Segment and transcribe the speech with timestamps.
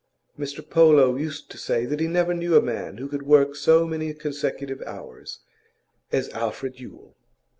[0.39, 3.85] Mr Polo used to say that he never knew a man who could work so
[3.85, 5.41] many consecutive hours
[6.11, 7.15] as Alfred Yule.